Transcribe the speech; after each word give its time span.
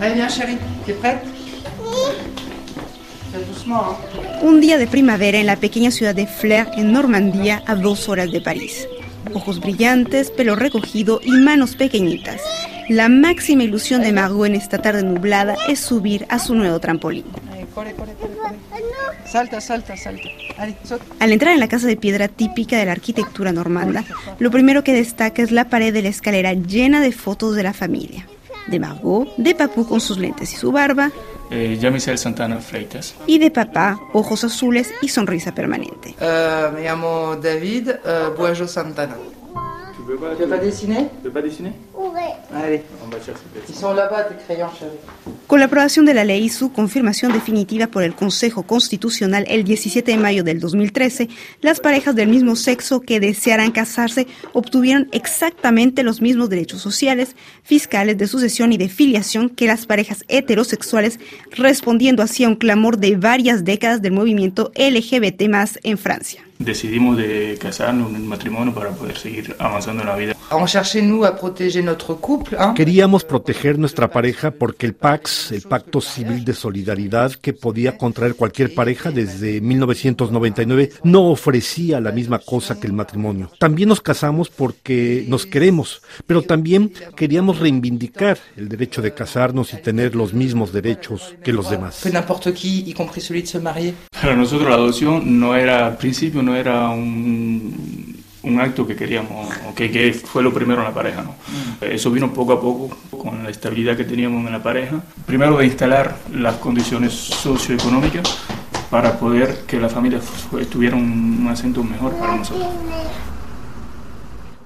Allez, 0.00 0.14
viens, 0.14 0.28
chérie. 0.28 0.58
T'es 0.86 0.94
prête 0.94 1.22
Fais 3.32 3.44
doucement, 3.44 3.82
hein. 3.90 3.96
Un 4.42 4.60
día 4.60 4.78
de 4.78 4.86
primavera 4.86 5.38
en 5.38 5.46
la 5.46 5.56
pequeña 5.56 5.90
ciudad 5.90 6.14
de 6.14 6.26
Flers, 6.26 6.70
en 6.76 6.92
Normandía, 6.92 7.62
a 7.66 7.74
dos 7.74 8.08
horas 8.08 8.32
de 8.32 8.40
París. 8.40 8.88
Ojos 9.34 9.60
brillantes, 9.60 10.30
pelo 10.30 10.56
recogido 10.56 11.20
y 11.22 11.32
manos 11.32 11.76
pequeñitas. 11.76 12.40
La 12.88 13.08
máxima 13.08 13.62
ilusión 13.62 14.00
de 14.00 14.12
Margot 14.12 14.46
en 14.46 14.54
esta 14.54 14.78
tarde 14.78 15.04
nublada 15.04 15.56
es 15.68 15.78
subir 15.80 16.26
a 16.30 16.38
su 16.38 16.54
nuevo 16.54 16.80
trampolín. 16.80 17.26
Allez, 17.52 17.66
corre, 17.74 17.92
corre, 17.92 18.14
corre, 18.14 18.34
corre. 18.34 18.56
Salta, 19.26 19.60
salta, 19.60 19.96
salta. 19.96 20.28
Allez. 20.56 20.76
Al 21.20 21.32
entrar 21.32 21.52
en 21.52 21.60
la 21.60 21.68
casa 21.68 21.86
de 21.86 21.96
piedra 21.96 22.26
típica 22.26 22.78
de 22.78 22.86
la 22.86 22.92
arquitectura 22.92 23.52
normanda, 23.52 24.04
lo 24.38 24.50
primero 24.50 24.82
que 24.82 24.94
destaca 24.94 25.42
es 25.42 25.52
la 25.52 25.68
pared 25.68 25.92
de 25.92 26.02
la 26.02 26.08
escalera 26.08 26.54
llena 26.54 27.00
de 27.00 27.12
fotos 27.12 27.54
de 27.54 27.62
la 27.62 27.74
familia. 27.74 28.26
De 28.70 28.78
Margot, 28.78 29.28
de 29.36 29.54
Papú 29.54 29.86
con 29.86 30.00
sus 30.00 30.18
lentes 30.18 30.52
y 30.52 30.56
su 30.56 30.70
barba, 30.72 31.10
Eh, 31.50 31.76
Santana 32.16 32.58
Freitas. 32.60 33.14
y 33.26 33.38
de 33.38 33.50
papá, 33.50 33.98
ojos 34.12 34.44
azules 34.44 34.92
y 35.02 35.08
sonrisa 35.08 35.52
permanente. 35.52 36.14
Euh, 36.20 36.70
me 36.74 36.82
llamo 36.84 37.36
David 37.42 37.90
Boajo 38.36 38.68
Santana. 38.68 39.16
Pas, 40.16 40.34
Tu 40.36 40.42
veux 40.42 40.48
pas 40.48 40.58
dessiner 40.58 41.08
tu 41.22 41.24
veux 41.24 41.30
pas 41.30 41.42
dessiner 41.42 41.72
Allez. 42.52 42.82
On 43.04 43.08
va 43.08 43.18
chercher 43.18 43.40
Ils 43.68 43.74
sont 43.74 43.92
là-bas, 43.92 44.24
tes 44.24 44.34
crayons, 44.44 44.70
chérie. 44.76 44.98
Con 45.46 45.60
la 45.60 45.66
aprobación 45.66 46.04
de 46.04 46.14
la 46.14 46.24
ley 46.24 46.44
y 46.44 46.48
su 46.48 46.72
confirmación 46.72 47.32
definitiva 47.32 47.86
por 47.86 48.02
el 48.02 48.14
Consejo 48.14 48.64
Constitucional 48.64 49.44
el 49.48 49.64
17 49.64 50.10
de 50.10 50.16
mayo 50.16 50.42
del 50.42 50.58
2013, 50.60 51.28
las 51.60 51.80
parejas 51.80 52.14
del 52.14 52.28
mismo 52.28 52.56
sexo 52.56 53.00
que 53.00 53.20
desearan 53.20 53.70
casarse 53.70 54.26
obtuvieron 54.52 55.08
exactamente 55.12 56.02
los 56.02 56.20
mismos 56.20 56.48
derechos 56.48 56.80
sociales, 56.80 57.36
fiscales, 57.62 58.18
de 58.18 58.26
sucesión 58.26 58.72
y 58.72 58.78
de 58.78 58.88
filiación 58.88 59.48
que 59.48 59.66
las 59.66 59.86
parejas 59.86 60.24
heterosexuales, 60.28 61.20
respondiendo 61.52 62.22
así 62.22 62.44
a 62.44 62.48
un 62.48 62.56
clamor 62.56 62.98
de 62.98 63.16
varias 63.16 63.64
décadas 63.64 64.02
del 64.02 64.12
movimiento 64.12 64.72
LGBT 64.76 65.42
en 65.84 65.98
Francia. 65.98 66.49
Decidimos 66.60 67.16
de 67.16 67.56
casarnos 67.58 68.14
en 68.14 68.26
matrimonio 68.26 68.74
para 68.74 68.90
poder 68.90 69.16
seguir 69.16 69.56
avanzando 69.58 70.02
en 70.02 70.08
la 70.08 70.16
vida. 70.16 70.36
Queríamos 72.74 73.24
proteger 73.24 73.78
nuestra 73.78 74.10
pareja 74.10 74.50
porque 74.50 74.86
el 74.86 74.94
PAX, 74.94 75.52
el 75.52 75.62
Pacto 75.62 76.00
Civil 76.00 76.44
de 76.44 76.54
Solidaridad 76.54 77.32
que 77.32 77.52
podía 77.52 77.96
contraer 77.96 78.34
cualquier 78.34 78.74
pareja 78.74 79.10
desde 79.10 79.60
1999, 79.60 80.90
no 81.04 81.30
ofrecía 81.30 82.00
la 82.00 82.12
misma 82.12 82.40
cosa 82.40 82.80
que 82.80 82.86
el 82.86 82.92
matrimonio. 82.92 83.50
También 83.58 83.88
nos 83.88 84.00
casamos 84.00 84.50
porque 84.50 85.24
nos 85.28 85.46
queremos, 85.46 86.02
pero 86.26 86.42
también 86.42 86.92
queríamos 87.14 87.58
reivindicar 87.60 88.38
el 88.56 88.68
derecho 88.68 89.02
de 89.02 89.14
casarnos 89.14 89.72
y 89.72 89.76
tener 89.76 90.14
los 90.14 90.34
mismos 90.34 90.72
derechos 90.72 91.34
que 91.44 91.52
los 91.52 91.70
demás. 91.70 92.00
Que 92.02 92.10
n'importe 92.10 92.52
qui, 92.52 92.84
y 92.86 92.94
compris 92.94 93.26
celui 93.26 93.42
de 93.42 93.48
se 93.48 93.60
marier. 93.60 93.94
Para 94.20 94.34
nosotros 94.34 94.68
la 94.68 94.74
adopción 94.74 95.38
no 95.38 95.54
era, 95.54 95.86
al 95.86 95.96
principio 95.96 96.42
no 96.42 96.56
era 96.56 96.90
un, 96.90 97.99
un 98.42 98.58
acto 98.60 98.86
que 98.86 98.96
queríamos, 98.96 99.48
que, 99.74 99.90
que 99.90 100.12
fue 100.14 100.42
lo 100.42 100.52
primero 100.52 100.80
en 100.80 100.88
la 100.88 100.94
pareja. 100.94 101.22
¿no? 101.22 101.34
Eso 101.86 102.10
vino 102.10 102.32
poco 102.32 102.52
a 102.54 102.60
poco 102.60 102.96
con 103.18 103.42
la 103.42 103.50
estabilidad 103.50 103.96
que 103.96 104.04
teníamos 104.04 104.46
en 104.46 104.52
la 104.52 104.62
pareja. 104.62 105.00
Primero 105.26 105.58
de 105.58 105.66
instalar 105.66 106.16
las 106.32 106.54
condiciones 106.56 107.12
socioeconómicas 107.12 108.22
para 108.90 109.18
poder 109.18 109.64
que 109.66 109.78
la 109.78 109.88
familia 109.88 110.20
fu- 110.20 110.58
tuviera 110.64 110.96
un, 110.96 111.38
un 111.42 111.48
acento 111.48 111.82
mejor 111.84 112.14
para 112.14 112.36
nosotros. 112.36 112.66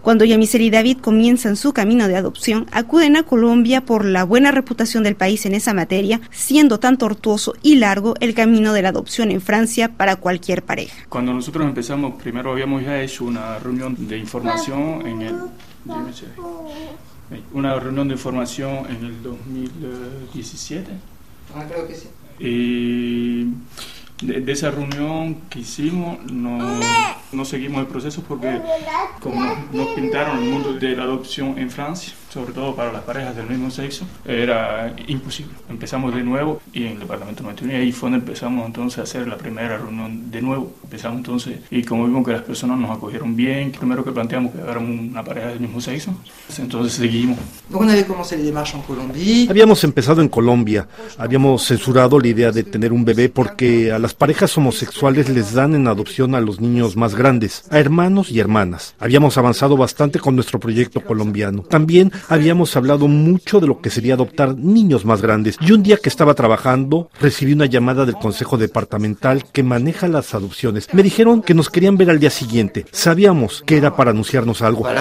Cuando 0.04 0.26
Yamisel 0.26 0.60
y 0.60 0.68
David 0.68 0.98
comienzan 0.98 1.56
su 1.56 1.72
camino 1.72 2.08
de 2.08 2.16
adopción, 2.16 2.66
acuden 2.72 3.16
a 3.16 3.22
Colombia 3.22 3.80
por 3.80 4.04
la 4.04 4.24
buena 4.24 4.50
reputación 4.50 5.02
del 5.02 5.16
país 5.16 5.46
en 5.46 5.54
esa 5.54 5.72
materia, 5.72 6.20
siendo 6.30 6.78
tan 6.78 6.98
tortuoso 6.98 7.54
y 7.62 7.76
largo 7.76 8.14
el 8.20 8.34
camino 8.34 8.74
de 8.74 8.82
la 8.82 8.90
adopción 8.90 9.30
en 9.30 9.40
Francia 9.40 9.88
para 9.88 10.16
cualquier 10.16 10.62
pareja. 10.62 10.94
Cuando 11.08 11.32
nosotros 11.32 11.64
empezamos, 11.64 12.20
primero 12.22 12.52
habíamos 12.52 12.82
ya 12.82 13.00
hecho 13.00 13.24
una 13.24 13.58
reunión 13.58 13.96
de 14.06 14.18
información 14.18 15.06
en 15.06 15.22
el... 15.22 15.36
Una 17.54 17.80
reunión 17.80 18.06
de 18.06 18.14
información 18.14 18.86
en 18.90 19.06
el 19.06 19.22
2017 19.22 20.90
Ah, 21.54 21.64
creo 21.66 21.86
que 21.88 21.94
sí. 21.94 22.08
y 22.40 23.46
de, 24.22 24.40
de 24.40 24.52
esa 24.52 24.70
reunión 24.70 25.36
que 25.50 25.60
hicimos 25.60 26.18
no, 26.30 26.58
no 27.32 27.44
seguimos 27.44 27.80
el 27.80 27.86
proceso 27.86 28.22
porque 28.26 28.60
como 29.20 29.44
nos, 29.44 29.72
nos 29.72 29.88
pintaron 29.88 30.42
el 30.42 30.50
mundo 30.50 30.74
de 30.74 30.96
la 30.96 31.04
adopción 31.04 31.58
en 31.58 31.70
Francia, 31.70 32.14
sobre 32.32 32.52
todo 32.52 32.74
para 32.74 32.92
las 32.92 33.02
parejas 33.02 33.36
del 33.36 33.48
mismo 33.48 33.70
sexo, 33.70 34.04
era 34.24 34.94
imposible. 35.06 35.52
Empezamos 35.68 36.14
de 36.14 36.22
nuevo 36.22 36.60
y 36.72 36.84
en 36.84 36.92
el 36.92 37.00
departamento 37.00 37.42
91 37.42 37.72
y 37.72 37.76
ahí 37.76 37.92
fue 37.92 38.10
donde 38.10 38.24
empezamos 38.24 38.66
entonces 38.66 38.98
a 38.98 39.02
hacer 39.02 39.28
la 39.28 39.36
primera 39.36 39.78
reunión 39.78 40.30
de 40.30 40.42
nuevo. 40.42 40.72
Empezamos 40.82 41.18
entonces 41.18 41.60
y 41.70 41.82
como 41.82 42.06
vimos 42.06 42.24
que 42.24 42.32
las 42.32 42.42
personas 42.42 42.78
nos 42.78 42.90
acogieron 42.90 43.36
bien, 43.36 43.72
primero 43.72 44.04
que 44.04 44.12
planteamos 44.12 44.52
que 44.52 44.58
éramos 44.58 44.90
una 44.90 45.22
pareja 45.24 45.48
del 45.48 45.60
mismo 45.60 45.80
sexo, 45.80 46.14
entonces 46.58 46.94
seguimos. 46.94 47.38
Habíamos 49.48 49.82
empezado 49.84 50.20
en 50.20 50.28
Colombia, 50.28 50.86
habíamos 51.18 51.64
censurado 51.64 52.18
la 52.18 52.28
idea 52.28 52.52
de 52.52 52.64
tener 52.64 52.92
un 52.92 53.04
bebé 53.04 53.28
porque 53.28 53.92
a 53.92 53.98
las 54.04 54.12
parejas 54.12 54.58
homosexuales 54.58 55.30
les 55.30 55.54
dan 55.54 55.74
en 55.74 55.88
adopción 55.88 56.34
a 56.34 56.40
los 56.42 56.60
niños 56.60 56.94
más 56.94 57.14
grandes, 57.14 57.64
a 57.70 57.78
hermanos 57.78 58.30
y 58.30 58.38
hermanas. 58.38 58.94
Habíamos 58.98 59.38
avanzado 59.38 59.78
bastante 59.78 60.18
con 60.18 60.34
nuestro 60.34 60.60
proyecto 60.60 61.00
colombiano. 61.00 61.62
También 61.62 62.12
habíamos 62.28 62.76
hablado 62.76 63.08
mucho 63.08 63.60
de 63.60 63.66
lo 63.66 63.80
que 63.80 63.88
sería 63.88 64.12
adoptar 64.12 64.58
niños 64.58 65.06
más 65.06 65.22
grandes. 65.22 65.56
Y 65.58 65.72
un 65.72 65.82
día 65.82 65.96
que 65.96 66.10
estaba 66.10 66.34
trabajando, 66.34 67.08
recibí 67.18 67.54
una 67.54 67.64
llamada 67.64 68.04
del 68.04 68.16
Consejo 68.16 68.58
Departamental 68.58 69.46
que 69.50 69.62
maneja 69.62 70.06
las 70.06 70.34
adopciones. 70.34 70.92
Me 70.92 71.02
dijeron 71.02 71.40
que 71.40 71.54
nos 71.54 71.70
querían 71.70 71.96
ver 71.96 72.10
al 72.10 72.20
día 72.20 72.28
siguiente. 72.28 72.84
Sabíamos 72.90 73.62
que 73.64 73.78
era 73.78 73.96
para 73.96 74.10
anunciarnos 74.10 74.60
algo. 74.60 74.86
Euh, 74.86 74.92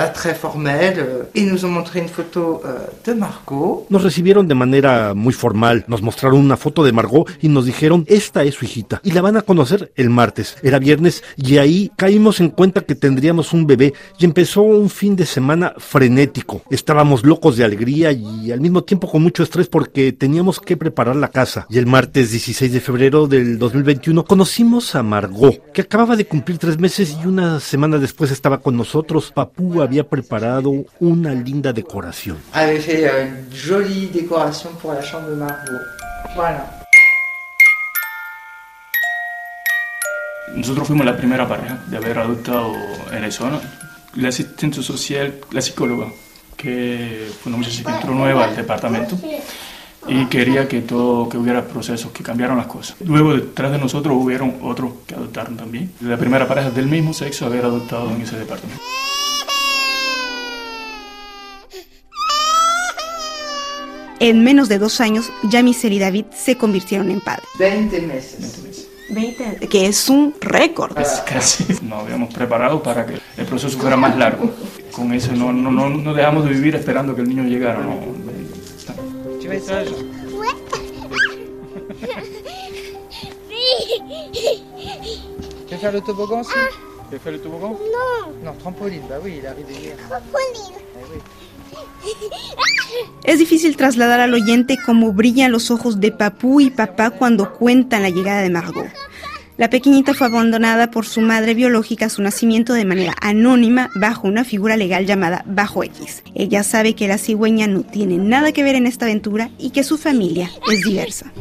euh. 3.51 3.85
Nos 3.89 4.03
recibieron 4.03 4.47
de 4.47 4.55
manera 4.55 5.13
muy 5.13 5.33
formal, 5.33 5.83
nos 5.87 6.01
mostraron 6.01 6.39
una 6.39 6.55
foto 6.55 6.85
de 6.85 6.93
Margot 6.93 7.29
y 7.41 7.49
nos 7.49 7.65
dijeron, 7.65 8.05
esta 8.07 8.43
es 8.43 8.53
su 8.55 8.65
hijita, 8.65 8.92
y 9.03 9.11
la 9.11 9.21
van 9.21 9.37
a 9.37 9.41
conocer 9.41 9.91
el 9.95 10.09
martes. 10.09 10.57
Era 10.61 10.79
viernes 10.79 11.23
y 11.37 11.57
ahí 11.57 11.91
caímos 11.95 12.39
en 12.39 12.49
cuenta 12.49 12.81
que 12.81 12.95
tendríamos 12.95 13.53
un 13.53 13.65
bebé 13.65 13.93
y 14.19 14.25
empezó 14.25 14.61
un 14.61 14.89
fin 14.89 15.15
de 15.15 15.25
semana 15.25 15.73
frenético. 15.77 16.61
Estábamos 16.69 17.25
locos 17.25 17.57
de 17.57 17.63
alegría 17.63 18.11
y 18.11 18.51
al 18.51 18.61
mismo 18.61 18.83
tiempo 18.83 19.09
con 19.09 19.23
mucho 19.23 19.43
estrés 19.43 19.67
porque 19.67 20.11
teníamos 20.11 20.59
que 20.59 20.77
preparar 20.77 21.15
la 21.15 21.29
casa. 21.29 21.65
Y 21.69 21.77
el 21.77 21.87
martes 21.87 22.31
16 22.31 22.71
de 22.71 22.79
febrero 22.79 23.27
del 23.27 23.57
2021 23.57 24.25
conocimos 24.25 24.95
a 24.95 25.03
Margot, 25.03 25.71
que 25.71 25.81
acababa 25.81 26.15
de 26.15 26.25
cumplir 26.25 26.57
tres 26.57 26.77
meses 26.77 27.17
y 27.23 27.27
una 27.27 27.59
semana 27.59 27.97
después 27.97 28.31
estaba 28.31 28.59
con 28.59 28.77
nosotros. 28.77 29.31
Papú 29.33 29.81
había 29.81 30.07
preparado 30.07 30.71
una 30.99 31.33
linda 31.33 31.73
decoración. 31.73 32.37
fait 32.83 33.05
euh, 33.05 33.25
une 33.25 33.55
jolie 33.55 34.07
décoration 34.07 34.69
pour 34.81 34.93
la 34.93 35.01
chambre 35.01 35.29
de 35.29 35.35
Margot. 35.35 35.79
Voilà. 36.35 36.82
Nosotros 40.55 40.87
fuimos 40.87 41.05
la 41.05 41.17
primera 41.17 41.47
pareja 41.47 41.83
de 41.87 41.97
haber 41.97 42.19
adoptado 42.19 42.73
en 43.11 43.23
el 43.23 43.31
zona. 43.31 43.59
La 44.15 44.29
asistente 44.29 44.83
social, 44.83 45.39
la 45.51 45.61
psicóloga, 45.61 46.07
que 46.55 47.29
fue 47.41 47.51
una 47.51 47.57
muchacha 47.57 47.83
que 47.83 47.91
entró 47.91 48.13
nueva 48.13 48.45
al 48.45 48.55
departamento 48.55 49.17
y 50.07 50.25
quería 50.27 50.67
que 50.67 50.81
todo, 50.81 51.27
que 51.29 51.37
hubiera 51.37 51.65
procesos 51.65 52.11
que 52.11 52.23
cambiaron 52.23 52.57
las 52.57 52.67
cosas. 52.67 52.95
Luego 53.03 53.33
detrás 53.33 53.71
de 53.71 53.79
nosotros 53.79 54.15
hubieron 54.15 54.57
otros 54.61 54.91
que 55.07 55.15
adoptaron 55.15 55.57
también. 55.57 55.91
La 56.01 56.17
primera 56.17 56.47
pareja 56.47 56.69
del 56.69 56.87
mismo 56.87 57.13
sexo 57.13 57.45
haber 57.45 57.65
adoptado 57.65 58.11
en 58.11 58.21
ese 58.21 58.37
departamento. 58.37 58.81
En 64.19 64.41
menos 64.41 64.69
de 64.69 64.79
dos 64.79 65.01
años, 65.01 65.31
Yamisel 65.49 65.91
y 65.91 65.99
David 65.99 66.25
se 66.33 66.55
convirtieron 66.55 67.11
en 67.11 67.19
padres. 67.19 67.45
20 67.59 68.01
meses. 68.03 68.39
20, 68.39 68.82
que 69.69 69.85
es 69.87 70.09
un 70.09 70.33
récord. 70.39 70.97
Es 70.97 71.21
casi 71.27 71.65
nos 71.81 72.03
habíamos 72.03 72.33
preparado 72.33 72.81
para 72.81 73.05
que 73.05 73.19
el 73.37 73.45
proceso 73.45 73.77
fuera 73.77 73.97
más 73.97 74.15
largo. 74.17 74.51
Con 74.91 75.13
eso 75.13 75.31
no, 75.33 75.51
no, 75.51 75.71
no, 75.71 75.89
no 75.89 76.13
dejamos 76.13 76.45
de 76.45 76.51
vivir 76.51 76.75
esperando 76.75 77.15
que 77.15 77.21
el 77.21 77.29
niño 77.29 77.43
llegara. 77.43 77.79
No. 77.79 77.99
Tu 79.39 79.49
veux 79.49 79.59
faire 85.79 85.91
le 85.91 86.01
toboggan 86.01 86.39
aussi 86.41 86.53
Tu 87.09 87.15
veux 87.15 87.19
faire 87.19 87.33
le 87.33 87.39
toboggan 87.39 87.71
Non. 87.71 88.33
Non, 88.43 88.53
trampoline, 88.53 89.03
bah 89.09 89.15
oui, 89.23 89.39
il. 89.39 89.45
Eh 89.45 89.53
oui. 91.11 91.19
Es 93.23 93.39
difícil 93.39 93.77
trasladar 93.77 94.19
al 94.19 94.33
oyente 94.33 94.77
cómo 94.85 95.13
brillan 95.13 95.51
los 95.51 95.71
ojos 95.71 95.99
de 95.99 96.11
Papú 96.11 96.59
y 96.61 96.69
Papá 96.69 97.11
cuando 97.11 97.53
cuentan 97.53 98.03
la 98.03 98.09
llegada 98.09 98.41
de 98.41 98.49
Margot. 98.49 98.85
La 99.55 99.69
pequeñita 99.69 100.15
fue 100.15 100.27
abandonada 100.27 100.89
por 100.89 101.05
su 101.05 101.21
madre 101.21 101.53
biológica 101.53 102.07
a 102.07 102.09
su 102.09 102.23
nacimiento 102.23 102.73
de 102.73 102.85
manera 102.85 103.13
anónima 103.21 103.91
bajo 103.93 104.27
una 104.27 104.43
figura 104.43 104.77
legal 104.77 105.05
llamada 105.05 105.43
Bajo 105.45 105.83
X. 105.83 106.23
Ella 106.33 106.63
sabe 106.63 106.95
que 106.95 107.07
la 107.07 107.19
cigüeña 107.19 107.67
no 107.67 107.83
tiene 107.83 108.17
nada 108.17 108.51
que 108.51 108.63
ver 108.63 108.75
en 108.75 108.87
esta 108.87 109.05
aventura 109.05 109.51
y 109.59 109.69
que 109.69 109.83
su 109.83 109.99
familia 109.99 110.49
es 110.71 110.81
diversa. 110.81 111.31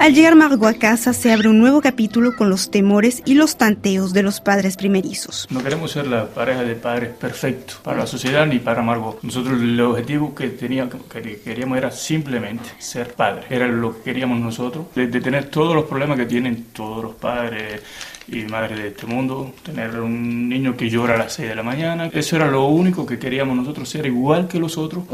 Al 0.00 0.14
llegar 0.14 0.34
Margot 0.34 0.66
a 0.66 0.78
casa 0.78 1.12
se 1.12 1.30
abre 1.30 1.50
un 1.50 1.58
nuevo 1.58 1.82
capítulo 1.82 2.34
con 2.34 2.48
los 2.48 2.70
temores 2.70 3.22
y 3.26 3.34
los 3.34 3.58
tanteos 3.58 4.14
de 4.14 4.22
los 4.22 4.40
padres 4.40 4.78
primerizos. 4.78 5.46
No 5.50 5.62
queremos 5.62 5.90
ser 5.90 6.06
la 6.06 6.24
pareja 6.24 6.62
de 6.62 6.74
padres 6.74 7.10
perfectos 7.10 7.80
para 7.84 7.98
la 7.98 8.06
sociedad 8.06 8.46
ni 8.46 8.60
para 8.60 8.80
Margot. 8.80 9.18
Nosotros 9.22 9.60
el 9.60 9.78
objetivo 9.78 10.34
que, 10.34 10.48
teníamos, 10.48 10.94
que 11.12 11.40
queríamos 11.44 11.76
era 11.76 11.90
simplemente 11.90 12.70
ser 12.78 13.12
padres. 13.12 13.44
Era 13.50 13.68
lo 13.68 13.94
que 13.94 14.04
queríamos 14.04 14.40
nosotros, 14.40 14.86
de, 14.94 15.08
de 15.08 15.20
tener 15.20 15.50
todos 15.50 15.74
los 15.74 15.84
problemas 15.84 16.16
que 16.16 16.24
tienen 16.24 16.68
todos 16.72 17.04
los 17.04 17.14
padres 17.16 17.82
y 18.32 18.44
madre 18.44 18.76
de 18.76 18.88
este 18.88 19.06
mundo, 19.06 19.52
tener 19.62 20.00
un 20.00 20.48
niño 20.48 20.76
que 20.76 20.88
llora 20.88 21.14
a 21.14 21.18
las 21.18 21.32
6 21.34 21.48
de 21.48 21.54
la 21.54 21.62
mañana. 21.62 22.10
Eso 22.12 22.36
era 22.36 22.48
lo 22.48 22.66
único 22.66 23.04
que 23.04 23.18
queríamos 23.18 23.56
nosotros, 23.56 23.88
ser 23.88 24.06
igual 24.06 24.46
que 24.46 24.58
los 24.58 24.78
otros. 24.78 25.04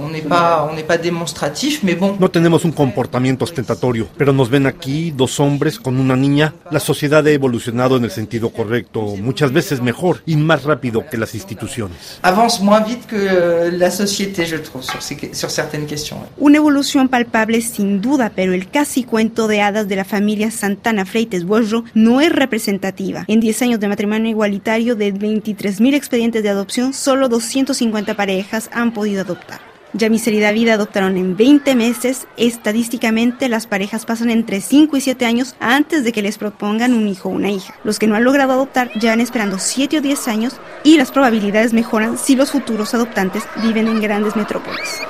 No 2.18 2.30
tenemos 2.30 2.64
un 2.64 2.72
comportamiento 2.72 3.44
ostentatorio, 3.44 4.08
pero 4.16 4.32
nos 4.32 4.50
ven 4.50 4.66
aquí 4.76 5.10
dos 5.10 5.40
hombres 5.40 5.78
con 5.78 5.98
una 5.98 6.16
niña. 6.16 6.54
La 6.70 6.80
sociedad 6.80 7.26
ha 7.26 7.30
evolucionado 7.30 7.96
en 7.96 8.04
el 8.04 8.10
sentido 8.10 8.50
correcto, 8.50 9.00
muchas 9.16 9.52
veces 9.52 9.80
mejor 9.80 10.22
y 10.26 10.36
más 10.36 10.64
rápido 10.64 11.04
que 11.10 11.16
las 11.16 11.34
instituciones. 11.34 12.18
Avance 12.22 12.62
más 12.62 12.86
vite 12.86 13.06
que 13.06 13.72
la 13.72 13.90
société, 13.90 14.46
je 14.46 14.58
trouve, 14.58 14.84
sur, 14.84 15.50
certaines 15.50 15.88
questions. 15.88 16.22
Una 16.36 16.58
evolución 16.58 17.08
palpable 17.08 17.60
sin 17.60 18.00
duda, 18.00 18.32
pero 18.34 18.52
el 18.52 18.68
casi 18.68 19.04
cuento 19.04 19.48
de 19.48 19.62
hadas 19.62 19.88
de 19.88 19.96
la 19.96 20.04
familia 20.04 20.50
Santana 20.50 21.04
Freites 21.04 21.44
Bojo 21.44 21.84
no 21.94 22.20
es 22.20 22.30
representativo 22.30 23.06
en 23.26 23.40
10 23.40 23.62
años 23.62 23.80
de 23.80 23.88
matrimonio 23.88 24.30
igualitario 24.30 24.96
de 24.96 25.12
23.000 25.12 25.94
expedientes 25.94 26.42
de 26.42 26.48
adopción, 26.48 26.92
solo 26.92 27.28
250 27.28 28.14
parejas 28.14 28.68
han 28.72 28.92
podido 28.92 29.22
adoptar. 29.22 29.65
Yamis 29.92 30.26
y 30.26 30.40
David 30.40 30.68
adoptaron 30.68 31.16
en 31.16 31.36
20 31.36 31.74
meses. 31.74 32.26
Estadísticamente, 32.36 33.48
las 33.48 33.66
parejas 33.66 34.04
pasan 34.04 34.30
entre 34.30 34.60
5 34.60 34.96
y 34.96 35.00
7 35.00 35.26
años 35.26 35.56
antes 35.60 36.04
de 36.04 36.12
que 36.12 36.22
les 36.22 36.38
propongan 36.38 36.94
un 36.94 37.08
hijo 37.08 37.28
o 37.28 37.32
una 37.32 37.50
hija. 37.50 37.74
Los 37.84 37.98
que 37.98 38.06
no 38.06 38.14
han 38.14 38.24
logrado 38.24 38.52
adoptar 38.52 38.92
llevan 38.92 39.20
esperando 39.20 39.58
7 39.58 39.98
o 39.98 40.00
10 40.00 40.28
años 40.28 40.56
y 40.84 40.96
las 40.96 41.10
probabilidades 41.10 41.72
mejoran 41.72 42.18
si 42.18 42.36
los 42.36 42.50
futuros 42.50 42.94
adoptantes 42.94 43.44
viven 43.62 43.88
en 43.88 44.00
grandes 44.00 44.36
metrópolis. 44.36 45.00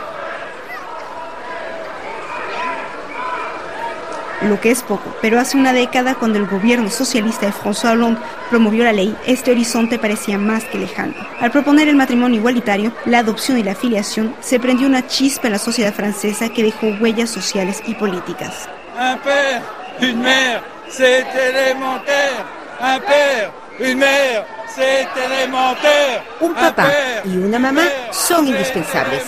Lo 4.46 4.60
que 4.60 4.70
es 4.70 4.82
poco, 4.82 5.14
pero 5.20 5.38
hace 5.38 5.56
una 5.56 5.72
década 5.72 6.14
cuando 6.14 6.38
el 6.38 6.46
gobierno 6.46 6.90
socialista 6.90 7.46
de 7.46 7.52
François 7.52 7.92
Hollande 7.92 8.20
promovió 8.50 8.84
la 8.84 8.92
ley, 8.92 9.16
este 9.26 9.50
horizonte 9.50 9.98
parecía 9.98 10.38
más 10.38 10.64
que 10.64 10.78
lejano. 10.78 11.14
Al 11.40 11.50
proponer 11.50 11.88
el 11.88 11.96
matrimonio 11.96 12.38
igualitario, 12.38 12.92
la 13.04 13.18
adopción 13.18 13.58
y 13.58 13.62
la 13.62 13.72
afiliación, 13.72 14.34
se 14.40 14.58
prendió 14.60 14.86
una 14.86 15.06
chispa 15.06 15.48
en 15.48 15.52
la 15.52 15.58
sociedad 15.58 15.92
francesa 15.92 16.48
que 16.48 16.62
dejó 16.62 16.88
huellas 17.00 17.30
sociales 17.30 17.82
y 17.86 17.94
políticas. 17.94 18.68
Un 18.98 19.18
père, 19.18 19.62
une 20.00 20.22
mère, 20.22 20.62
c'est 20.88 21.26
élémentaire. 21.34 22.44
Un 22.80 22.98
père, 23.00 23.52
une 23.78 23.98
mère, 23.98 24.44
c'est 24.74 25.06
élémentaire. 25.16 26.24
Un 26.40 26.54
papá 26.54 26.88
y 27.24 27.36
una 27.36 27.58
mamá 27.58 27.82
son 28.10 28.46
indispensables. 28.46 29.22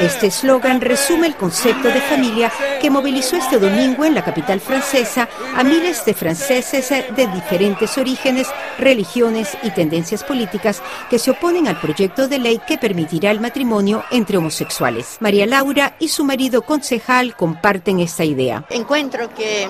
Este 0.00 0.26
eslogan 0.26 0.80
resume 0.80 1.28
el 1.28 1.36
concepto 1.36 1.88
de 1.88 2.00
familia 2.00 2.52
que 2.80 2.90
movilizó 2.90 3.36
este 3.36 3.58
domingo 3.58 4.04
en 4.04 4.14
la 4.14 4.24
capital 4.24 4.60
francesa 4.60 5.28
a 5.56 5.62
miles 5.62 6.04
de 6.04 6.14
franceses 6.14 6.88
de 6.90 7.26
diferentes 7.28 7.96
orígenes, 7.96 8.48
religiones 8.78 9.56
y 9.62 9.70
tendencias 9.70 10.24
políticas 10.24 10.82
que 11.08 11.20
se 11.20 11.30
oponen 11.30 11.68
al 11.68 11.80
proyecto 11.80 12.26
de 12.26 12.40
ley 12.40 12.60
que 12.66 12.76
permitirá 12.76 13.30
el 13.30 13.40
matrimonio 13.40 14.04
entre 14.10 14.36
homosexuales. 14.36 15.16
María 15.20 15.46
Laura 15.46 15.94
y 16.00 16.08
su 16.08 16.24
marido 16.24 16.62
concejal 16.62 17.36
comparten 17.36 18.00
esta 18.00 18.24
idea. 18.24 18.64
Encuentro 18.70 19.32
que 19.32 19.68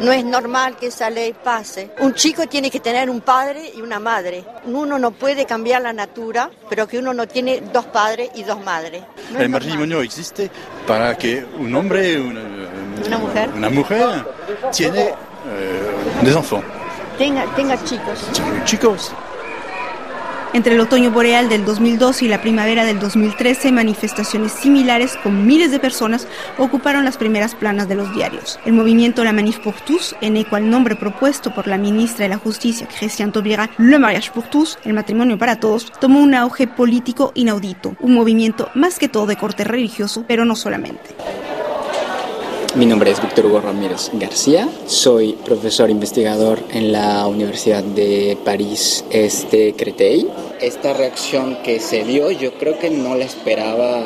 no 0.00 0.12
es 0.12 0.24
normal 0.24 0.76
que 0.76 0.86
esa 0.86 1.10
ley 1.10 1.32
pase. 1.32 1.90
Un 2.00 2.14
chico 2.14 2.46
tiene 2.46 2.70
que 2.70 2.80
tener 2.80 3.08
un 3.08 3.20
padre 3.20 3.70
y 3.76 3.82
una 3.82 4.00
madre. 4.00 4.44
Uno 4.64 4.98
no 4.98 5.12
puede 5.12 5.44
cambiar 5.44 5.82
la 5.82 5.92
natura, 5.92 6.50
pero 6.68 6.88
que 6.88 6.98
uno 6.98 7.14
no 7.14 7.28
tiene 7.28 7.62
dos 7.72 7.86
padres 7.86 8.30
y 8.34 8.42
dos 8.42 8.62
madres. 8.64 9.02
Matrimonio 9.60 10.02
existe 10.02 10.50
para 10.86 11.16
que 11.16 11.44
un 11.58 11.74
hombre 11.74 12.20
una, 12.20 12.40
una 13.06 13.18
mujer, 13.18 13.50
una 13.54 13.70
mujer 13.70 14.24
tiene 14.72 15.00
eh, 15.00 16.22
des 16.22 16.34
enfants. 16.34 16.66
Tenga, 17.18 17.44
tenga 17.54 17.76
chicos. 17.84 18.30
Chicos. 18.64 19.12
Entre 20.52 20.74
el 20.74 20.80
otoño 20.80 21.12
boreal 21.12 21.48
del 21.48 21.64
2012 21.64 22.24
y 22.24 22.28
la 22.28 22.42
primavera 22.42 22.84
del 22.84 22.98
2013, 22.98 23.70
manifestaciones 23.70 24.50
similares 24.50 25.16
con 25.22 25.46
miles 25.46 25.70
de 25.70 25.78
personas 25.78 26.26
ocuparon 26.58 27.04
las 27.04 27.16
primeras 27.16 27.54
planas 27.54 27.88
de 27.88 27.94
los 27.94 28.12
diarios. 28.12 28.58
El 28.64 28.72
movimiento 28.72 29.22
La 29.22 29.32
Manif 29.32 29.60
pour 29.60 29.74
tous, 29.86 30.16
en 30.20 30.36
eco 30.36 30.56
al 30.56 30.68
nombre 30.68 30.96
propuesto 30.96 31.54
por 31.54 31.68
la 31.68 31.78
ministra 31.78 32.24
de 32.24 32.30
la 32.30 32.38
Justicia, 32.38 32.88
Christian 32.98 33.30
Taubira, 33.30 33.70
Le 33.78 34.00
Mariage 34.00 34.32
pour 34.32 34.50
tous, 34.50 34.76
el 34.84 34.92
matrimonio 34.92 35.38
para 35.38 35.60
todos, 35.60 35.92
tomó 36.00 36.18
un 36.18 36.34
auge 36.34 36.66
político 36.66 37.30
inaudito, 37.36 37.94
un 38.00 38.14
movimiento 38.14 38.70
más 38.74 38.98
que 38.98 39.08
todo 39.08 39.26
de 39.26 39.36
corte 39.36 39.62
religioso, 39.62 40.24
pero 40.26 40.44
no 40.44 40.56
solamente. 40.56 41.14
Mi 42.76 42.86
nombre 42.86 43.10
es 43.10 43.20
Víctor 43.20 43.46
Hugo 43.46 43.60
Ramírez 43.60 44.10
García, 44.12 44.68
soy 44.86 45.32
profesor 45.32 45.90
investigador 45.90 46.60
en 46.70 46.92
la 46.92 47.26
Universidad 47.26 47.82
de 47.82 48.38
París 48.44 49.04
Este 49.10 49.74
Créteil. 49.74 50.30
Esta 50.60 50.92
reacción 50.92 51.58
que 51.64 51.80
se 51.80 52.04
dio 52.04 52.30
yo 52.30 52.54
creo 52.54 52.78
que 52.78 52.88
no 52.88 53.16
la 53.16 53.24
esperaba, 53.24 54.04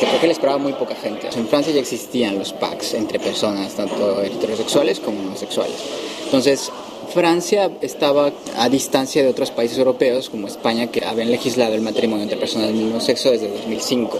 yo 0.00 0.08
creo 0.08 0.20
que 0.20 0.26
la 0.26 0.32
esperaba 0.32 0.58
muy 0.58 0.72
poca 0.72 0.96
gente. 0.96 1.28
En 1.36 1.46
Francia 1.46 1.72
ya 1.72 1.80
existían 1.80 2.36
los 2.36 2.52
packs 2.52 2.94
entre 2.94 3.20
personas, 3.20 3.74
tanto 3.74 4.20
heterosexuales 4.22 4.98
como 4.98 5.20
homosexuales. 5.20 5.76
Entonces, 6.24 6.72
Francia 7.04 7.70
estaba 7.80 8.32
a 8.56 8.68
distancia 8.68 9.22
de 9.22 9.28
otros 9.28 9.50
países 9.50 9.78
europeos 9.78 10.30
como 10.30 10.48
España 10.48 10.88
que 10.88 11.04
habían 11.04 11.30
legislado 11.30 11.74
el 11.74 11.80
matrimonio 11.80 12.22
entre 12.24 12.38
personas 12.38 12.68
del 12.68 12.76
mismo 12.76 13.00
sexo 13.00 13.30
desde 13.30 13.48
2005 13.48 14.18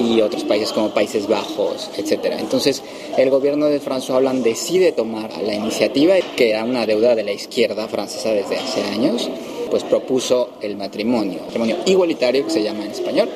y 0.00 0.20
otros 0.20 0.44
países 0.44 0.72
como 0.72 0.90
Países 0.90 1.26
Bajos, 1.26 1.90
etc. 1.96 2.36
Entonces 2.38 2.82
el 3.16 3.30
gobierno 3.30 3.66
de 3.66 3.80
François 3.80 4.16
Hollande 4.16 4.50
decide 4.50 4.92
tomar 4.92 5.30
la 5.42 5.54
iniciativa 5.54 6.14
que 6.36 6.50
era 6.50 6.64
una 6.64 6.86
deuda 6.86 7.14
de 7.14 7.24
la 7.24 7.32
izquierda 7.32 7.88
francesa 7.88 8.30
desde 8.30 8.56
hace 8.56 8.82
años, 8.84 9.28
pues 9.70 9.84
propuso 9.84 10.50
el 10.60 10.76
matrimonio, 10.76 11.40
matrimonio 11.46 11.76
igualitario 11.86 12.44
que 12.44 12.50
se 12.50 12.62
llama 12.62 12.84
en 12.84 12.90
español 12.92 13.28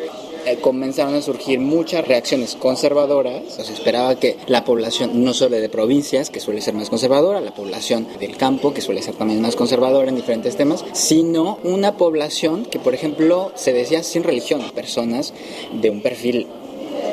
eh, 0.47 0.59
comenzaron 0.61 1.15
a 1.15 1.23
surgir 1.23 1.61
muchas 1.61 2.07
reacciones 2.07 2.57
conservadoras. 2.57 3.43
Se 3.55 3.73
esperaba 3.73 4.17
que 4.17 4.37
la 4.47 4.65
población, 4.65 5.25
no 5.25 5.35
solo 5.35 5.57
de 5.57 5.69
provincias, 5.69 6.31
que 6.31 6.41
suele 6.41 6.61
ser 6.61 6.75
más 6.75 6.91
conservadora, 6.91 7.41
la 7.41 7.55
población 7.55 8.07
del 8.19 8.37
campo, 8.37 8.75
que 8.75 8.81
suele 8.81 9.03
ser 9.03 9.15
también 9.15 9.41
más 9.41 9.57
conservadora 9.57 10.09
en 10.09 10.17
diferentes 10.17 10.57
temas, 10.57 10.85
sino 10.93 11.59
una 11.65 11.97
población 11.97 12.65
que, 12.65 12.79
por 12.79 12.95
ejemplo, 12.95 13.53
se 13.55 13.73
decía 13.73 14.03
sin 14.03 14.23
religión, 14.23 14.63
personas 14.75 15.33
de 15.81 15.91
un 15.91 16.01
perfil 16.01 16.47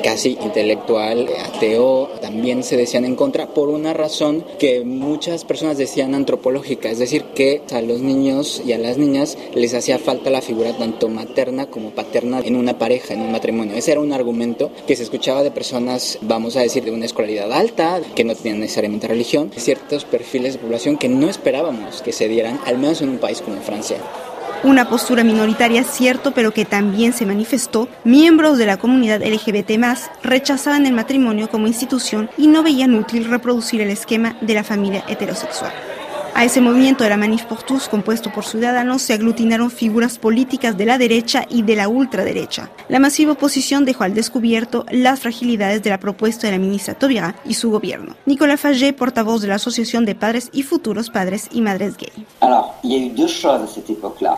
casi 0.03 0.37
intelectual, 0.41 1.27
ateo, 1.45 2.09
también 2.21 2.63
se 2.63 2.77
decían 2.77 3.05
en 3.05 3.15
contra 3.15 3.47
por 3.47 3.69
una 3.69 3.93
razón 3.93 4.43
que 4.57 4.83
muchas 4.83 5.45
personas 5.45 5.77
decían 5.77 6.15
antropológica, 6.15 6.89
es 6.89 6.99
decir, 6.99 7.23
que 7.35 7.61
a 7.71 7.81
los 7.81 8.01
niños 8.01 8.61
y 8.65 8.73
a 8.73 8.77
las 8.77 8.97
niñas 8.97 9.37
les 9.53 9.73
hacía 9.73 9.99
falta 9.99 10.29
la 10.29 10.41
figura 10.41 10.77
tanto 10.77 11.09
materna 11.09 11.67
como 11.67 11.91
paterna 11.91 12.39
en 12.43 12.55
una 12.55 12.77
pareja, 12.77 13.13
en 13.13 13.21
un 13.21 13.31
matrimonio. 13.31 13.75
Ese 13.75 13.91
era 13.91 14.01
un 14.01 14.13
argumento 14.13 14.71
que 14.87 14.95
se 14.95 15.03
escuchaba 15.03 15.43
de 15.43 15.51
personas, 15.51 16.17
vamos 16.21 16.55
a 16.55 16.61
decir, 16.61 16.83
de 16.83 16.91
una 16.91 17.05
escolaridad 17.05 17.51
alta, 17.51 18.01
que 18.15 18.23
no 18.23 18.35
tenían 18.35 18.59
necesariamente 18.59 19.07
religión, 19.07 19.51
ciertos 19.55 20.05
perfiles 20.05 20.53
de 20.53 20.59
población 20.59 20.97
que 20.97 21.09
no 21.09 21.29
esperábamos 21.29 22.01
que 22.01 22.11
se 22.11 22.27
dieran, 22.27 22.59
al 22.65 22.77
menos 22.77 23.01
en 23.01 23.09
un 23.09 23.17
país 23.17 23.41
como 23.41 23.61
Francia. 23.61 23.97
Una 24.61 24.89
postura 24.89 25.23
minoritaria, 25.23 25.85
cierto, 25.85 26.31
pero 26.31 26.51
que 26.51 26.65
también 26.65 27.13
se 27.13 27.25
manifestó. 27.25 27.87
Miembros 28.03 28.57
de 28.57 28.65
la 28.65 28.75
comunidad 28.77 29.21
LGBT 29.25 29.71
rechazaban 30.21 30.85
el 30.85 30.93
matrimonio 30.93 31.49
como 31.49 31.67
institución 31.67 32.29
y 32.37 32.47
no 32.47 32.61
veían 32.61 32.93
útil 32.93 33.25
reproducir 33.25 33.79
el 33.79 33.89
esquema 33.89 34.35
de 34.41 34.53
la 34.55 34.65
familia 34.65 35.05
heterosexual. 35.07 35.71
A 36.33 36.45
ese 36.45 36.61
movimiento 36.61 37.03
de 37.03 37.09
la 37.09 37.17
Manif 37.17 37.43
pour 37.45 37.63
tous, 37.63 37.89
compuesto 37.89 38.31
por 38.31 38.45
ciudadanos, 38.45 39.01
se 39.01 39.13
aglutinaron 39.13 39.69
figuras 39.69 40.17
políticas 40.17 40.77
de 40.77 40.85
la 40.85 40.97
derecha 40.97 41.45
y 41.49 41.63
de 41.63 41.75
la 41.75 41.89
ultraderecha. 41.89 42.69
La 42.87 42.99
masiva 42.99 43.33
oposición 43.33 43.83
dejó 43.83 44.03
al 44.03 44.13
descubierto 44.13 44.85
las 44.91 45.19
fragilidades 45.19 45.83
de 45.83 45.89
la 45.89 45.99
propuesta 45.99 46.47
de 46.47 46.53
la 46.53 46.59
ministra 46.59 46.93
Taubira 46.93 47.35
y 47.45 47.55
su 47.55 47.71
gobierno. 47.71 48.15
Nicolas 48.25 48.61
Fagé, 48.61 48.93
portavoz 48.93 49.41
de 49.41 49.49
la 49.49 49.55
Asociación 49.55 50.05
de 50.05 50.15
Padres 50.15 50.49
y 50.53 50.63
Futuros 50.63 51.09
Padres 51.09 51.49
y 51.51 51.61
Madres 51.61 51.97
Gay. 51.97 52.25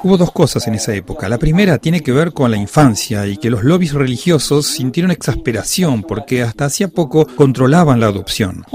Hubo 0.03 0.17
dos 0.17 0.31
cosas 0.31 0.67
en 0.67 0.75
esa 0.75 0.93
época. 0.95 1.29
La 1.29 1.37
primera 1.37 1.77
tiene 1.77 2.01
que 2.01 2.11
ver 2.11 2.33
con 2.33 2.49
la 2.49 2.57
infancia 2.57 3.27
y 3.27 3.37
que 3.37 3.49
los 3.49 3.63
lobbies 3.63 3.93
religiosos 3.93 4.65
sintieron 4.65 5.11
exasperación 5.11 6.03
porque 6.03 6.41
hasta 6.41 6.65
hacía 6.65 6.87
poco 6.87 7.27
controlaban 7.35 7.99
la 7.99 8.07
adopción. 8.07 8.65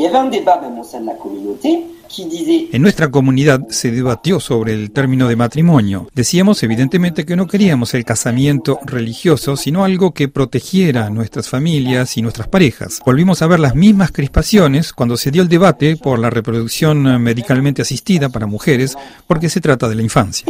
En 2.72 2.82
nuestra 2.82 3.10
comunidad 3.10 3.68
se 3.68 3.90
debatió 3.90 4.40
sobre 4.40 4.74
el 4.74 4.90
término 4.90 5.28
de 5.28 5.36
matrimonio. 5.36 6.08
Decíamos 6.14 6.62
evidentemente 6.62 7.24
que 7.24 7.36
no 7.36 7.46
queríamos 7.46 7.94
el 7.94 8.04
casamiento 8.04 8.78
religioso, 8.84 9.56
sino 9.56 9.84
algo 9.84 10.12
que 10.12 10.28
protegiera 10.28 11.06
a 11.06 11.10
nuestras 11.10 11.48
familias 11.48 12.16
y 12.16 12.22
nuestras 12.22 12.48
parejas. 12.48 13.00
Volvimos 13.04 13.42
a 13.42 13.46
ver 13.46 13.60
las 13.60 13.74
mismas 13.74 14.12
crispaciones 14.12 14.92
cuando 14.92 15.16
se 15.16 15.30
dio 15.30 15.42
el 15.42 15.48
debate 15.48 15.96
por 15.96 16.18
la 16.18 16.30
reproducción 16.30 17.22
medicalmente 17.22 17.82
asistida 17.82 18.28
para 18.28 18.46
mujeres, 18.46 18.96
porque 19.26 19.48
se 19.48 19.60
trata 19.60 19.88
de 19.88 19.94
la 19.94 20.02
infancia. 20.02 20.46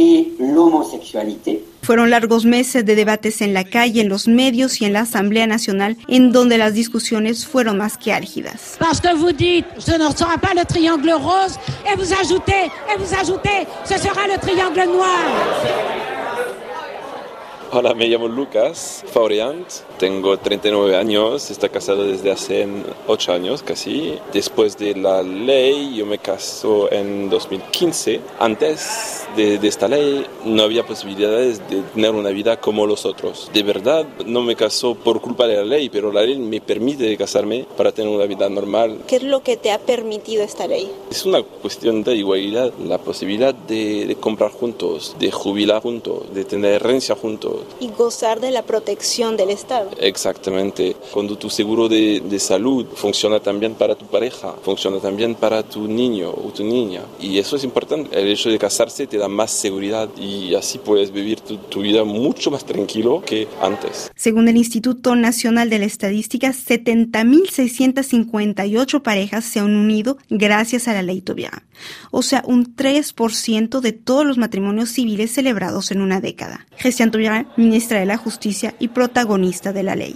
Fueron 1.87 2.09
largos 2.09 2.43
meses 2.43 2.83
de 2.83 2.95
debates 2.95 3.39
en 3.39 3.53
la 3.53 3.63
calle, 3.63 4.01
en 4.01 4.09
los 4.09 4.27
medios 4.27 4.81
y 4.81 4.83
en 4.83 4.91
la 4.91 4.99
Asamblea 5.03 5.47
Nacional, 5.47 5.95
en 6.09 6.33
donde 6.33 6.57
las 6.57 6.73
discusiones 6.73 7.47
fueron 7.47 7.77
más 7.77 7.97
que 7.97 8.11
álgidas. 8.11 8.75
Parce 8.77 8.99
que 8.99 9.13
vous 9.15 9.31
dites, 9.31 9.65
ce 9.77 9.93
ne 9.97 10.13
sera 10.13 10.37
pas 10.37 10.53
le 10.53 10.65
triangle 10.65 11.11
rose, 11.11 11.57
et 11.89 11.95
vous 11.95 12.11
ajoutez, 12.11 12.65
et 12.93 12.97
vous 12.99 13.15
ajoutez, 13.15 13.65
ce 13.85 13.97
sera 13.97 14.27
le 14.27 14.37
triangle 14.37 14.83
noir. 14.83 16.06
Hola, 17.69 17.93
me 17.93 18.07
llamo 18.07 18.29
Lucas 18.29 19.03
Fauriant, 19.11 19.67
tengo 19.99 20.37
39 20.37 20.95
años, 20.95 21.51
estoy 21.51 21.67
casado 21.67 22.05
desde 22.05 22.31
hace 22.31 22.65
8 23.07 23.33
años 23.33 23.61
casi. 23.61 24.17
Después 24.31 24.77
de 24.77 24.95
la 24.95 25.21
ley, 25.21 25.93
yo 25.97 26.05
me 26.05 26.17
caso 26.17 26.89
en 26.89 27.29
2015. 27.29 28.21
Antes 28.39 29.25
de, 29.35 29.59
de, 29.59 29.67
esta 29.67 29.89
ley 29.89 30.25
no 30.45 30.63
había 30.63 30.85
posibilidades 30.85 31.59
de 31.69 31.81
tener 31.93 32.11
una 32.11 32.29
vida 32.29 32.55
como 32.55 32.87
los 32.87 33.05
otros. 33.05 33.51
De 33.53 33.63
verdad, 33.63 34.07
no 34.25 34.41
me 34.43 34.55
caso 34.55 34.95
por 34.95 35.19
culpa 35.19 35.45
de 35.45 35.57
la 35.57 35.65
ley, 35.65 35.89
pero 35.89 36.13
la 36.13 36.21
ley 36.21 36.39
me 36.39 36.61
permite 36.61 37.17
casarme 37.17 37.65
para 37.75 37.91
tener 37.91 38.09
una 38.09 38.27
vida 38.27 38.47
normal. 38.47 38.99
¿Qué 39.07 39.17
es 39.17 39.23
lo 39.23 39.43
que 39.43 39.57
te 39.57 39.71
ha 39.71 39.79
permitido 39.79 40.41
esta 40.41 40.67
ley? 40.67 40.89
Es 41.11 41.25
una 41.25 41.43
cuestión 41.43 42.01
de 42.03 42.15
igualdad, 42.15 42.71
la 42.85 42.97
posibilidad 42.97 43.53
de, 43.53 44.07
de 44.07 44.15
comprar 44.15 44.51
juntos, 44.51 45.17
de 45.19 45.31
jubilar 45.31 45.81
juntos, 45.81 46.33
de 46.33 46.45
tener 46.45 46.75
herencia 46.75 47.13
juntos. 47.15 47.56
Y 47.79 47.89
gozar 47.89 48.39
de 48.39 48.51
la 48.51 48.61
protección 48.63 49.35
del 49.37 49.49
Estado. 49.49 49.89
Exactamente. 49.99 50.95
Cuando 51.11 51.37
tu 51.37 51.49
seguro 51.49 51.89
de, 51.89 52.21
de, 52.21 52.39
salud 52.39 52.85
funciona 52.95 53.39
también 53.39 53.75
para 53.75 53.95
tu 53.95 54.05
pareja, 54.05 54.53
funciona 54.63 54.99
también 54.99 55.35
para 55.35 55.63
tu 55.63 55.87
niño 55.87 56.29
o 56.29 56.51
tu 56.51 56.63
niña. 56.63 57.01
Y 57.19 57.39
eso 57.39 57.55
es 57.55 57.63
importante. 57.63 58.19
El 58.19 58.27
hecho 58.27 58.49
de 58.49 58.59
casarse 58.59 59.07
te 59.07 59.17
da 59.17 59.27
más 59.27 59.51
seguridad 59.51 60.09
y 60.17 60.53
así 60.55 60.77
puedes 60.77 61.11
vivir 61.11 61.41
tu, 61.41 61.57
tu 61.57 61.81
vida 61.81 62.03
mucho 62.03 62.51
más 62.51 62.65
tranquilo 62.65 63.23
que 63.25 63.47
antes. 63.61 64.11
Según 64.15 64.47
el 64.47 64.57
Instituto 64.57 65.15
Nacional 65.15 65.69
de 65.69 65.79
la 65.79 65.85
Estadística, 65.85 66.49
70.658 66.49 69.01
parejas 69.01 69.45
se 69.45 69.59
han 69.59 69.75
unido 69.75 70.17
gracias 70.29 70.87
a 70.87 70.93
la 70.93 71.01
ley 71.01 71.21
Tobia. 71.21 71.63
O 72.11 72.21
sea, 72.21 72.43
un 72.45 72.75
3% 72.75 73.79
de 73.79 73.91
todos 73.91 74.25
los 74.25 74.37
matrimonios 74.37 74.89
civiles 74.89 75.31
celebrados 75.31 75.91
en 75.91 76.01
una 76.01 76.21
década. 76.21 76.67
Christian 76.77 77.11
Taubira, 77.11 77.46
ministra 77.55 77.99
de 77.99 78.05
la 78.05 78.17
Justicia 78.17 78.75
y 78.79 78.89
protagonista 78.89 79.73
de 79.73 79.83
la 79.83 79.95
ley. 79.95 80.15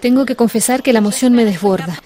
Tengo 0.00 0.26
que 0.26 0.36
confesar 0.36 0.82
que 0.82 0.92
la 0.92 0.98
emoción 0.98 1.32
me 1.32 1.44
desborda. 1.44 2.00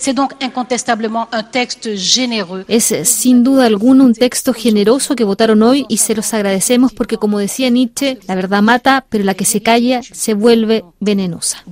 Es 2.69 2.85
sin 3.09 3.45
duda 3.45 3.67
alguna 3.67 4.05
un 4.05 4.15
texto 4.15 4.53
generoso 4.53 5.17
que 5.17 5.25
votaron 5.25 5.63
hoy 5.63 5.87
y 5.89 5.99
se 5.99 6.15
los 6.15 6.35
agradecemos 6.35 6.93
porque 6.93 7.17
como 7.17 7.39
decía 7.39 7.71
Nietzsche, 7.71 8.19
la 8.27 8.35
verdad 8.35 8.63
mata, 8.63 9.07
pero 9.09 9.25
la 9.25 9.35
que 9.35 9.45
se 9.45 9.63
calla 9.63 10.03
se 10.03 10.35
vuelve 10.35 10.85
venenosa. 11.01 11.63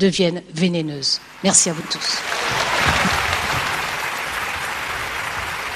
Merci 1.43 1.71
a 1.71 1.73
vous 1.73 1.83
tous. 1.83 3.20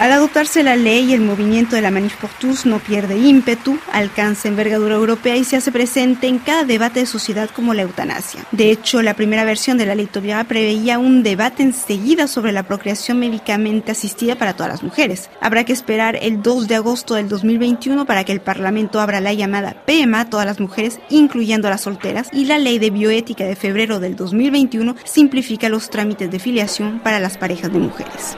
Al 0.04 0.12
adoptarse 0.12 0.62
la 0.62 0.76
ley, 0.76 1.14
el 1.14 1.22
movimiento 1.22 1.76
de 1.76 1.80
la 1.80 1.90
Manif 1.90 2.16
pour 2.16 2.28
tous 2.28 2.66
no 2.66 2.78
pierde 2.78 3.16
ímpetu, 3.16 3.78
alcanza 3.90 4.48
envergadura 4.48 4.96
europea 4.96 5.34
y 5.34 5.44
se 5.44 5.56
hace 5.56 5.72
presente 5.72 6.26
en 6.26 6.38
cada 6.38 6.64
debate 6.64 7.00
de 7.00 7.06
sociedad 7.06 7.48
como 7.48 7.72
la 7.72 7.80
eutanasia. 7.80 8.44
De 8.52 8.70
hecho, 8.70 9.00
la 9.00 9.14
primera 9.14 9.44
versión 9.44 9.78
de 9.78 9.86
la 9.86 9.94
ley 9.94 10.04
Tobiaga 10.04 10.44
preveía 10.44 10.98
un 10.98 11.22
debate 11.22 11.62
enseguida 11.62 12.26
sobre 12.26 12.52
la 12.52 12.64
procreación 12.64 13.18
médicamente 13.18 13.92
asistida 13.92 14.36
para 14.36 14.52
todas 14.52 14.72
las 14.72 14.82
mujeres. 14.82 15.30
Habrá 15.40 15.64
que 15.64 15.72
esperar 15.72 16.18
el 16.20 16.42
2 16.42 16.68
de 16.68 16.74
agosto 16.74 17.14
del 17.14 17.30
2021 17.30 18.04
para 18.04 18.24
que 18.24 18.32
el 18.32 18.42
Parlamento 18.42 19.00
abra 19.00 19.22
la 19.22 19.32
llamada 19.32 19.86
PMA 19.86 20.20
a 20.20 20.28
todas 20.28 20.44
las 20.44 20.60
mujeres, 20.60 21.00
incluyendo 21.08 21.68
a 21.68 21.70
las 21.70 21.80
solteras, 21.80 22.28
y 22.30 22.44
la 22.44 22.58
ley 22.58 22.78
de 22.78 22.90
bioética 22.90 23.44
de 23.44 23.56
febrero 23.56 24.00
del 24.00 24.16
2021 24.16 24.96
simplifica 25.04 25.70
los 25.70 25.88
trámites 25.88 26.30
de 26.30 26.38
filiación 26.38 27.00
para 27.02 27.20
las 27.20 27.38
parejas 27.38 27.72
de 27.72 27.78
mujeres. 27.78 28.36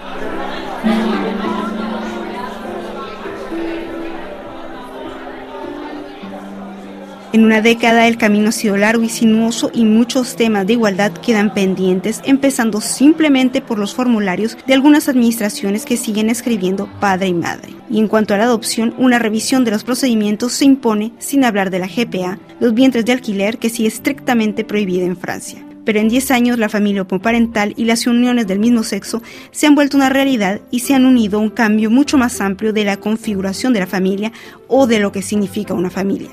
En 7.37 7.45
una 7.45 7.61
década 7.61 8.09
el 8.09 8.16
camino 8.16 8.49
ha 8.49 8.52
sido 8.52 8.78
largo 8.78 9.02
y 9.02 9.11
sinuoso 9.11 9.71
y 9.75 9.85
muchos 9.85 10.37
temas 10.37 10.66
de 10.66 10.73
igualdad 10.73 11.12
quedan 11.12 11.52
pendientes, 11.52 12.23
empezando 12.25 12.81
simplemente 12.81 13.61
por 13.61 13.78
los 13.78 13.95
formularios 13.95 14.57
de 14.66 14.73
algunas 14.73 15.07
administraciones 15.11 15.85
que 15.85 15.99
siguen 15.99 16.31
escribiendo 16.31 16.88
padre 16.99 17.28
y 17.28 17.35
madre. 17.35 17.75
Y 17.90 17.99
en 17.99 18.09
cuanto 18.09 18.33
a 18.33 18.38
la 18.38 18.45
adopción, 18.45 18.95
una 18.97 19.19
revisión 19.19 19.66
de 19.66 19.71
los 19.71 19.85
procedimientos 19.85 20.55
se 20.55 20.64
impone, 20.64 21.12
sin 21.19 21.45
hablar 21.45 21.69
de 21.69 21.78
la 21.78 21.88
GPA, 21.88 22.38
los 22.59 22.73
vientres 22.73 23.05
de 23.05 23.12
alquiler 23.12 23.59
que 23.59 23.69
sigue 23.69 23.88
estrictamente 23.88 24.64
prohibida 24.64 25.05
en 25.05 25.19
Francia 25.19 25.62
pero 25.85 26.00
en 26.00 26.09
10 26.09 26.33
años 26.33 26.59
la 26.59 26.69
familia 26.69 27.02
homoparental 27.02 27.73
y 27.76 27.85
las 27.85 28.09
uniones 28.09 28.49
del 28.49 28.59
mismo 28.59 28.83
sexo 28.83 29.23
se 29.52 29.69
han 29.69 29.76
vuelto 29.76 29.97
una 29.97 30.09
realidad 30.09 30.61
y 30.73 30.81
se 30.81 30.95
han 30.95 31.07
unido 31.07 31.38
a 31.38 31.43
un 31.43 31.50
cambio 31.50 31.93
mucho 31.93 32.19
más 32.19 32.40
amplio 32.40 32.73
de 32.73 32.85
la 32.85 32.97
configuración 32.97 33.73
de 33.73 33.78
la 33.78 33.87
familia 33.87 34.33
o 34.66 34.88
de 34.88 34.99
lo 34.99 35.12
que 35.12 35.23
significa 35.23 35.75
una 35.75 35.90
familia. 35.90 36.31